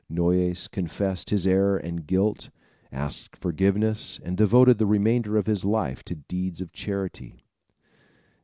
[0.09, 2.49] Noyes confessed his error and guilt,
[2.91, 7.45] asked forgiveness and devoted the remainder of his life to deeds of charity.